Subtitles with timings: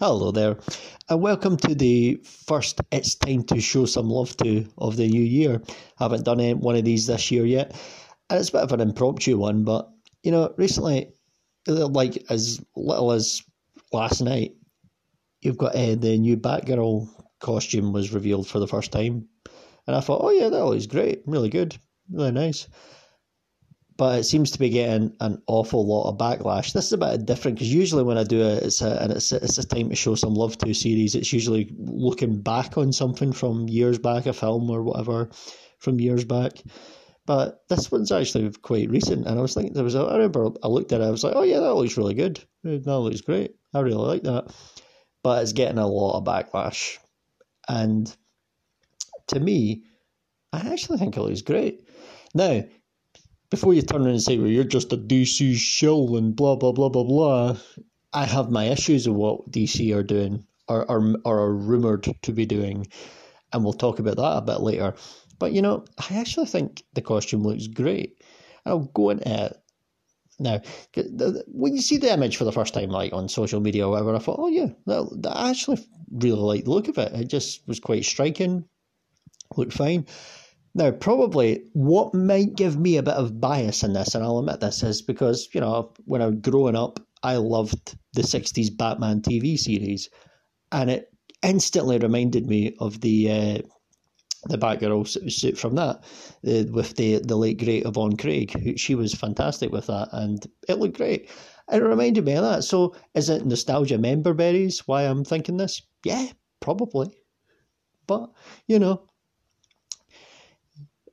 [0.00, 0.56] Hello there,
[1.08, 5.20] and welcome to the first It's Time to Show Some Love to of the new
[5.20, 5.60] year.
[5.98, 7.74] I Haven't done any, one of these this year yet,
[8.30, 9.90] and it's a bit of an impromptu one, but
[10.22, 11.10] you know, recently,
[11.66, 13.42] like as little as
[13.92, 14.52] last night,
[15.40, 17.08] you've got uh, the new Batgirl
[17.40, 19.26] costume was revealed for the first time,
[19.88, 21.76] and I thought, oh yeah, that looks great, really good,
[22.08, 22.68] really nice
[23.98, 26.72] but it seems to be getting an awful lot of backlash.
[26.72, 29.32] This is a bit different because usually when I do it, it's a, and it's
[29.32, 31.16] a, it's a time to show some love to a series.
[31.16, 35.30] It's usually looking back on something from years back, a film or whatever
[35.80, 36.62] from years back.
[37.26, 39.96] But this one's actually quite recent, and I was thinking there was.
[39.96, 42.14] A, I remember I looked at it, I was like, oh yeah, that looks really
[42.14, 42.42] good.
[42.62, 43.56] That looks great.
[43.74, 44.54] I really like that.
[45.24, 46.98] But it's getting a lot of backlash,
[47.68, 48.14] and
[49.26, 49.82] to me,
[50.52, 51.86] I actually think it looks great.
[52.32, 52.62] Now,
[53.50, 56.72] before you turn around and say, well, you're just a DC shill and blah, blah,
[56.72, 57.56] blah, blah, blah,
[58.12, 62.32] I have my issues with what DC are doing or, or, or are rumoured to
[62.32, 62.86] be doing.
[63.52, 64.94] And we'll talk about that a bit later.
[65.38, 68.22] But, you know, I actually think the costume looks great.
[68.66, 69.56] I'll go into it
[70.38, 70.60] now.
[71.46, 74.14] When you see the image for the first time, like on social media or whatever,
[74.14, 75.78] I thought, oh, yeah, that, I actually
[76.10, 77.12] really like the look of it.
[77.12, 78.64] It just was quite striking,
[79.56, 80.06] looked fine.
[80.78, 84.60] Now, probably what might give me a bit of bias in this, and I'll admit
[84.60, 89.20] this, is because, you know, when I was growing up, I loved the 60s Batman
[89.20, 90.08] TV series,
[90.70, 91.12] and it
[91.42, 93.58] instantly reminded me of the uh,
[94.44, 95.96] the Batgirl suit from that,
[96.46, 98.52] uh, with the, the late great Yvonne Craig.
[98.52, 101.28] Who, she was fantastic with that, and it looked great.
[101.72, 102.62] It reminded me of that.
[102.62, 104.86] So, is it nostalgia member berries?
[104.86, 105.82] Why I'm thinking this?
[106.04, 106.28] Yeah,
[106.60, 107.10] probably.
[108.06, 108.30] But
[108.68, 109.07] you know,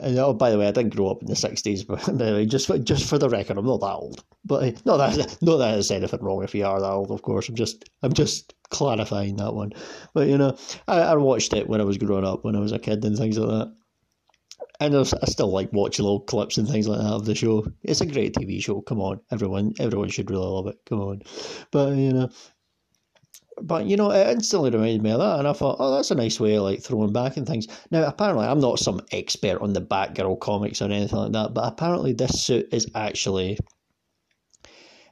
[0.00, 2.66] and, oh, by the way, I didn't grow up in the sixties, but anyway, just
[2.66, 4.24] for, just for the record, I'm not that old.
[4.44, 7.10] But uh, not that not that there's anything wrong if you are that old.
[7.10, 9.72] Of course, I'm just I'm just clarifying that one.
[10.14, 12.72] But you know, I, I watched it when I was growing up, when I was
[12.72, 13.74] a kid, and things like that.
[14.80, 17.66] And I still like watching little clips and things like that of the show.
[17.82, 18.80] It's a great TV show.
[18.80, 20.78] Come on, everyone, everyone should really love it.
[20.86, 21.22] Come on,
[21.72, 22.30] but you know,
[23.62, 26.14] but you know, it instantly reminded me of that, and I thought, oh, that's a
[26.14, 27.66] nice way of like throwing back and things.
[27.90, 31.64] Now, apparently, I'm not some expert on the Batgirl comics or anything like that, but
[31.72, 33.58] apparently, this suit is actually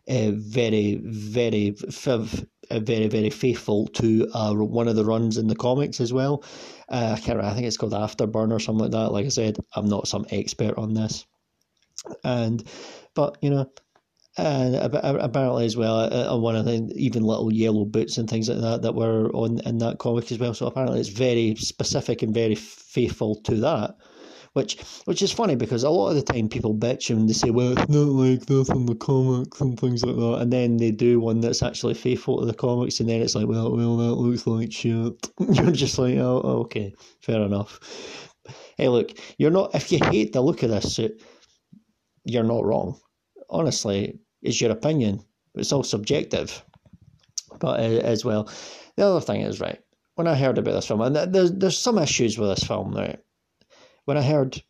[0.08, 5.56] uh, very, very, f- very, very faithful to uh, one of the runs in the
[5.56, 6.44] comics as well.
[6.88, 7.38] Uh, I can't.
[7.38, 9.12] Remember, I think it's called Afterburn or something like that.
[9.12, 11.26] Like I said, I'm not some expert on this,
[12.22, 12.62] and
[13.14, 13.70] but you know,
[14.38, 18.48] and apparently as well, uh, uh, one of the even little yellow boots and things
[18.48, 20.52] like that that were on in that comic as well.
[20.52, 23.96] So apparently it's very specific and very faithful to that,
[24.52, 27.48] which which is funny because a lot of the time people bitch and they say,
[27.48, 30.90] well, it's not like this in the comics and things like that, and then they
[30.90, 34.14] do one that's actually faithful to the comics, and then it's like, well, well, that
[34.14, 35.14] looks like shit.
[35.38, 37.80] You're just like, oh, okay, fair enough.
[38.76, 41.22] Hey, look, you're not if you hate the look of this suit,
[42.24, 43.00] you're not wrong
[43.50, 45.20] honestly, is your opinion.
[45.54, 46.62] It's all subjective.
[47.58, 48.50] But uh, as well,
[48.96, 49.80] the other thing is right.
[50.14, 53.18] When I heard about this film, and there's there's some issues with this film, right?
[54.06, 54.62] When I heard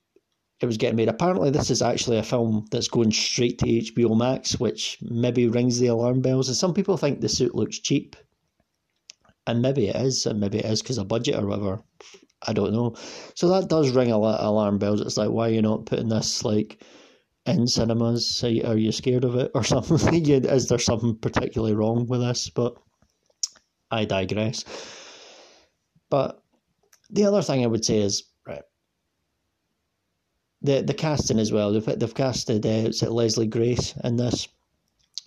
[0.61, 4.17] it was getting made, apparently this is actually a film that's going straight to HBO
[4.17, 6.49] Max, which maybe rings the alarm bells.
[6.49, 8.17] And some people think the suit looks cheap,
[9.47, 11.83] and maybe it is, and maybe it is because of budget or whatever.
[12.47, 12.95] I don't know.
[13.35, 15.01] So that does ring a lot of alarm bells.
[15.01, 16.83] It's like why are you not putting this like
[17.47, 18.29] in cinemas?
[18.29, 20.25] say, Are you scared of it or something?
[20.31, 22.51] Is there something particularly wrong with this?
[22.51, 22.77] But
[23.91, 24.65] I digress.
[26.11, 26.43] But
[27.11, 28.63] the other thing I would say is right.
[30.63, 31.73] The the casting as well.
[31.73, 34.49] They've they've casted uh, Leslie Grace in this,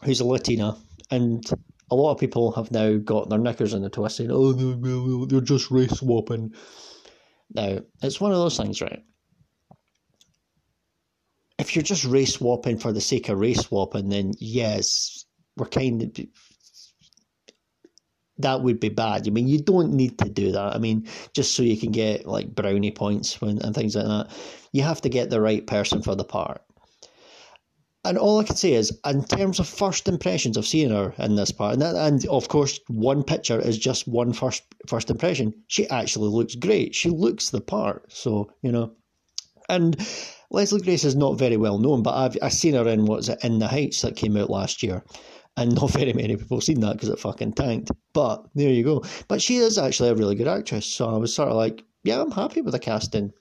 [0.03, 0.78] who's a Latina,
[1.12, 1.44] and
[1.91, 4.53] a lot of people have now got their knickers in the twist saying, "Oh,
[5.25, 6.53] they're just race swapping."
[7.53, 9.03] Now it's one of those things, right?
[11.69, 15.25] If you're just race swapping for the sake of race swapping, then yes,
[15.56, 16.25] we're kind of
[18.39, 19.27] that would be bad.
[19.27, 20.75] I mean, you don't need to do that.
[20.75, 24.31] I mean, just so you can get like brownie points when, and things like that,
[24.71, 26.62] you have to get the right person for the part.
[28.06, 31.36] And all I can say is, in terms of first impressions of seeing her in
[31.36, 35.54] this part, and, that, and of course, one picture is just one first first impression.
[35.68, 36.95] She actually looks great.
[36.95, 38.12] She looks the part.
[38.12, 38.94] So you know,
[39.68, 39.98] and
[40.51, 43.40] Leslie Grace is not very well known, but I've I've seen her in what's it
[43.44, 45.04] In the Heights that came out last year,
[45.57, 47.92] and not very many people seen that because it fucking tanked.
[48.13, 49.04] But there you go.
[49.28, 52.22] But she is actually a really good actress, so I was sort of like, yeah,
[52.22, 53.31] I'm happy with the casting.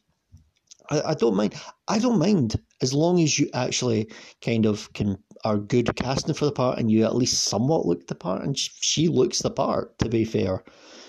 [0.90, 1.54] I, I don't mind.
[1.88, 4.10] I don't mind as long as you actually
[4.42, 8.06] kind of can are good casting for the part, and you at least somewhat look
[8.06, 9.98] the part, and she looks the part.
[10.00, 10.62] To be fair,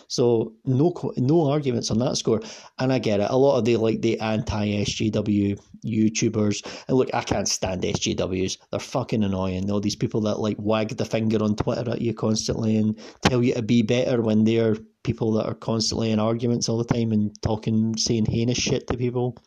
[0.10, 2.42] so no no arguments on that score.
[2.80, 3.28] And I get it.
[3.30, 6.84] A lot of the like the anti SJW YouTubers.
[6.88, 8.58] And look, I can't stand SJWs.
[8.72, 9.70] They're fucking annoying.
[9.70, 13.44] All these people that like wag the finger on Twitter at you constantly and tell
[13.44, 17.12] you to be better when they're people that are constantly in arguments all the time
[17.12, 19.38] and talking, saying heinous shit to people.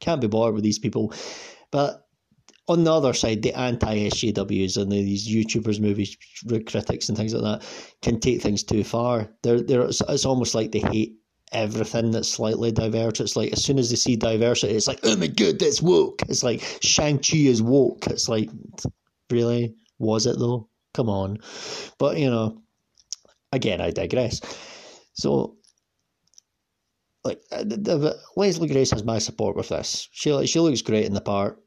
[0.00, 1.14] Can't be bothered with these people.
[1.70, 2.05] But
[2.68, 6.16] on the other side, the anti SJWs and these YouTubers, movie
[6.64, 7.68] critics, and things like that
[8.02, 9.28] can take things too far.
[9.42, 11.16] They're, they're, it's, almost like they hate
[11.52, 13.20] everything that's slightly diverse.
[13.20, 16.22] It's like as soon as they see diversity, it's like, oh my god, that's woke.
[16.28, 18.06] It's like Shang-Chi is woke.
[18.08, 18.50] It's like,
[19.30, 19.74] really?
[19.98, 20.68] Was it though?
[20.92, 21.38] Come on.
[21.98, 22.62] But, you know,
[23.52, 24.40] again, I digress.
[25.12, 25.56] So,
[27.22, 27.64] like, uh,
[28.36, 30.08] Leslie Grace has my support with this.
[30.12, 31.60] She, she looks great in the part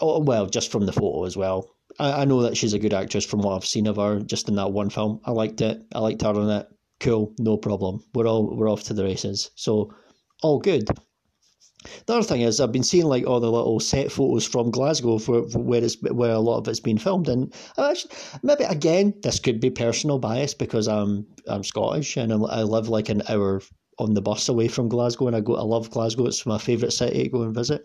[0.00, 1.68] Oh, oh, well, just from the photo as well.
[1.98, 4.48] I, I know that she's a good actress from what I've seen of her just
[4.48, 5.20] in that one film.
[5.24, 5.82] I liked it.
[5.94, 6.68] I liked her in it.
[7.00, 8.02] Cool, no problem.
[8.14, 9.50] We're all we're off to the races.
[9.54, 9.92] So
[10.42, 10.88] all good.
[12.06, 15.18] The other thing is, I've been seeing like all the little set photos from Glasgow
[15.18, 19.14] for, for where it's where a lot of it's been filmed, and actually maybe again
[19.22, 23.22] this could be personal bias because I'm I'm Scottish and I'm, i live like an
[23.28, 23.62] hour
[23.98, 26.26] on the bus away from Glasgow, and I go I love Glasgow.
[26.26, 27.84] It's my favourite city to go and visit.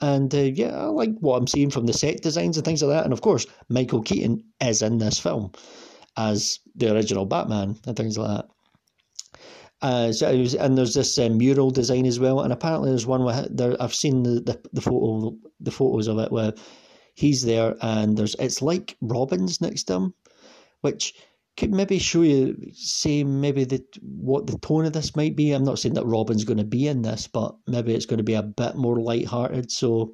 [0.00, 2.96] And uh, yeah, I like what I'm seeing from the set designs and things like
[2.96, 3.04] that.
[3.04, 5.52] And of course, Michael Keaton is in this film
[6.16, 8.48] as the original Batman and things like that.
[9.82, 13.24] Uh, so was, and there's this uh, mural design as well, and apparently there's one
[13.24, 16.54] where there, I've seen the, the, the photo the photos of it where
[17.14, 20.14] he's there and there's it's like Robin's next to him,
[20.80, 21.14] which
[21.56, 25.52] could maybe show you, say maybe the what the tone of this might be.
[25.52, 28.24] I'm not saying that Robin's going to be in this, but maybe it's going to
[28.24, 29.70] be a bit more light-hearted.
[29.70, 30.12] So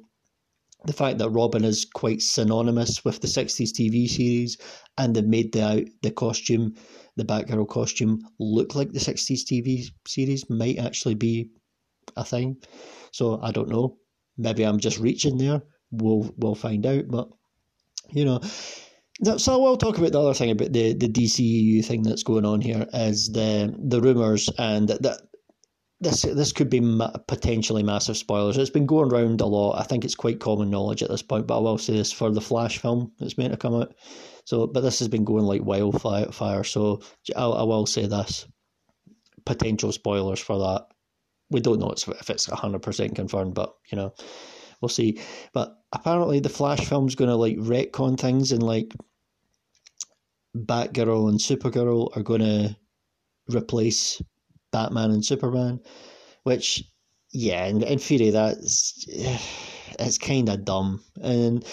[0.85, 4.57] the fact that Robin is quite synonymous with the '60s TV series,
[4.97, 6.75] and they made the the costume,
[7.17, 11.49] the Batgirl costume, look like the '60s TV series might actually be
[12.15, 12.57] a thing.
[13.11, 13.97] So I don't know.
[14.37, 15.61] Maybe I'm just reaching there.
[15.91, 17.05] We'll we'll find out.
[17.09, 17.29] But
[18.11, 18.41] you know,
[19.37, 22.45] so I will talk about the other thing about the, the DCEU thing that's going
[22.45, 25.21] on here is the the rumors and that
[26.03, 28.57] this this could be ma- potentially massive spoilers.
[28.57, 29.79] It's been going around a lot.
[29.79, 32.31] I think it's quite common knowledge at this point, but I will say this for
[32.31, 33.95] the Flash film that's meant to come out.
[34.45, 36.63] So, but this has been going like wildfire.
[36.63, 37.01] So
[37.35, 38.45] I, I will say this:
[39.45, 40.87] potential spoilers for that.
[41.49, 44.13] We don't know if it's hundred percent confirmed, but you know,
[44.83, 45.19] we'll see.
[45.53, 48.93] But apparently, the Flash film's going to like retcon things and like
[50.55, 52.75] Batgirl and Supergirl are going to
[53.47, 54.21] replace
[54.71, 55.79] Batman and Superman,
[56.43, 56.83] which,
[57.31, 59.05] yeah, in, in theory, that's
[59.99, 61.01] it's kind of dumb.
[61.21, 61.65] And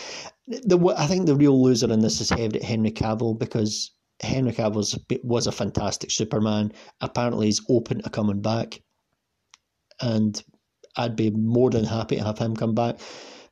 [0.47, 3.91] the I think the real loser in this is Henry Cavill because
[4.21, 6.73] Henry Cavill was a fantastic Superman.
[7.01, 8.83] Apparently, he's open to coming back,
[10.01, 10.43] and
[10.97, 12.99] I'd be more than happy to have him come back.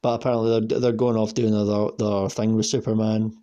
[0.02, 3.36] But apparently they're they're going off doing their their thing with Superman.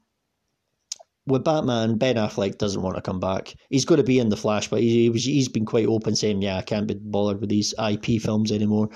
[1.27, 3.56] With Batman, Ben Affleck doesn't want to come back.
[3.69, 6.42] He's going to be in the Flash, but he, he he's been quite open, saying,
[6.42, 8.89] "Yeah, I can't be bothered with these IP films anymore."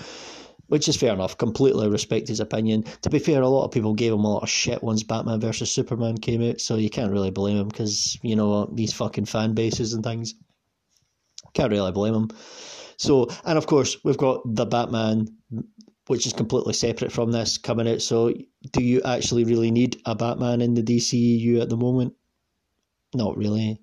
[0.69, 1.37] which is fair enough.
[1.37, 2.85] Completely respect his opinion.
[3.01, 5.39] To be fair, a lot of people gave him a lot of shit once Batman
[5.39, 9.25] versus Superman came out, so you can't really blame him because you know these fucking
[9.25, 10.35] fan bases and things.
[11.53, 12.29] Can't really blame him.
[12.99, 15.29] So, and of course, we've got the Batman,
[16.07, 18.01] which is completely separate from this coming out.
[18.01, 18.33] So,
[18.73, 22.13] do you actually really need a Batman in the DCEU at the moment?
[23.15, 23.79] Not really.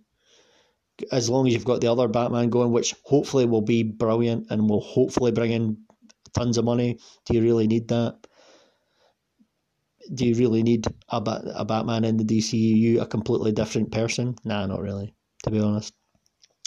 [1.11, 4.69] As long as you've got the other Batman going, which hopefully will be brilliant and
[4.69, 5.79] will hopefully bring in
[6.35, 8.19] tons of money, do you really need that?
[10.13, 11.17] Do you really need a,
[11.55, 14.37] a Batman in the DCEU, a completely different person?
[14.45, 15.95] Nah, not really, to be honest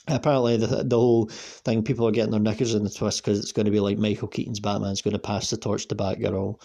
[0.10, 3.51] apparently the the whole thing people are getting their knickers in the twist because it's
[3.51, 6.62] going to be like Michael Keaton's Batman's going to pass the torch to Batgirl.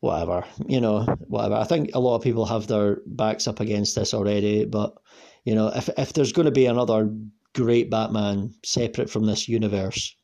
[0.00, 1.56] Whatever, you know, whatever.
[1.56, 4.96] I think a lot of people have their backs up against this already, but
[5.44, 7.10] you know, if if there's going to be another
[7.54, 10.14] great Batman separate from this universe,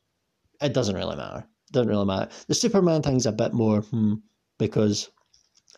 [0.61, 1.45] it doesn't really matter.
[1.71, 2.31] Doesn't really matter.
[2.47, 4.13] The Superman thing's a bit more hmm,
[4.57, 5.09] because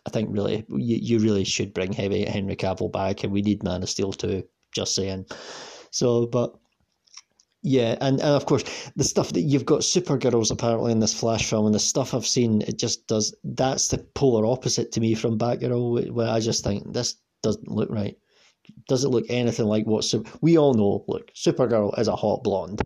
[0.06, 3.62] I think really you, you really should bring heavy Henry Cavill back, and we need
[3.62, 4.44] Man of Steel too.
[4.72, 5.26] Just saying.
[5.90, 6.54] So, but
[7.62, 8.64] yeah, and, and of course
[8.96, 12.26] the stuff that you've got Supergirls apparently in this Flash film, and the stuff I've
[12.26, 13.34] seen, it just does.
[13.44, 17.90] That's the polar opposite to me from Batgirl, where I just think this doesn't look
[17.90, 18.16] right.
[18.86, 20.04] Doesn't look anything like what
[20.42, 21.04] we all know.
[21.08, 22.82] Look, Supergirl is a hot blonde.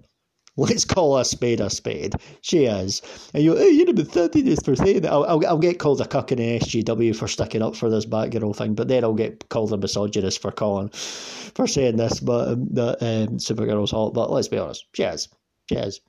[0.57, 2.15] Let's call a spade a spade.
[2.43, 3.01] She is.
[3.33, 5.13] And you, hey, you're about 30 days for saying that.
[5.13, 8.05] I'll, I'll, I'll, get called a cuck in the SJW for sticking up for this
[8.05, 12.49] Batgirl thing, but then I'll get called a misogynist for calling, for saying this, but
[12.49, 14.13] um, that um, Supergirl's hot.
[14.13, 15.29] But let's be honest, she is.
[15.71, 16.01] She is.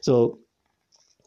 [0.00, 0.38] So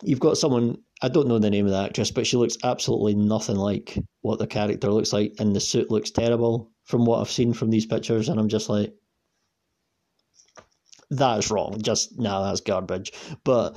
[0.01, 3.13] you've got someone, I don't know the name of the actress, but she looks absolutely
[3.13, 7.29] nothing like what the character looks like, and the suit looks terrible from what I've
[7.29, 8.91] seen from these pictures, and I'm just like,
[11.09, 11.81] that's wrong.
[11.81, 13.11] Just no, that's garbage.
[13.43, 13.75] But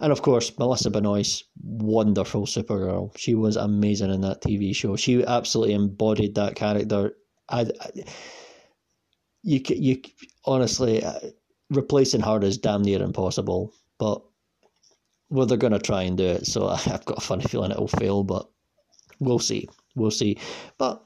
[0.00, 3.16] and of course, Melissa Benoist, wonderful Supergirl.
[3.16, 4.96] She was amazing in that TV show.
[4.96, 7.16] She absolutely embodied that character.
[7.48, 7.90] I, I
[9.42, 10.02] you you
[10.44, 11.20] honestly uh,
[11.70, 13.72] replacing her is damn near impossible.
[13.98, 14.22] But
[15.30, 16.46] well, they're going to try and do it.
[16.46, 18.48] So I've got a funny feeling it'll fail, but
[19.18, 19.68] we'll see.
[19.94, 20.38] We'll see.
[20.78, 21.04] But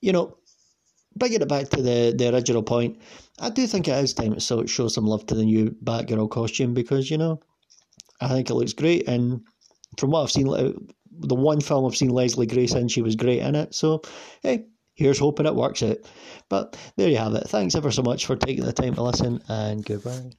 [0.00, 0.36] you know,
[1.16, 3.00] bringing it back to the, the original point,
[3.40, 6.74] I do think it is time to show some love to the new Batgirl costume
[6.74, 7.40] because, you know,
[8.20, 9.08] I think it looks great.
[9.08, 9.42] And
[9.98, 10.72] from what I've seen, uh,
[11.10, 13.74] the one film I've seen Leslie Grace in, she was great in it.
[13.74, 14.02] So,
[14.42, 15.98] hey, here's hoping it works out.
[16.48, 17.48] But there you have it.
[17.48, 20.32] Thanks ever so much for taking the time to listen, and goodbye.